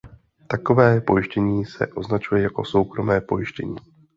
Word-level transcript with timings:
Takové 0.47 1.01
pojištění 1.01 1.65
se 1.65 1.87
označuje 1.87 2.41
jako 2.41 2.65
"soukromé 2.65 3.21
pojištění". 3.21 3.75